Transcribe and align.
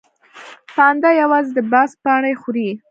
پاندا 0.75 1.09
یوازې 1.21 1.51
د 1.53 1.59
بانس 1.71 1.91
پاڼې 2.03 2.33
خوري 2.41 2.67